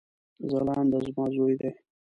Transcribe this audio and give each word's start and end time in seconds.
ځلاند 0.49 0.93
زما 1.05 1.25
ځوي 1.35 1.55
دی 1.61 1.71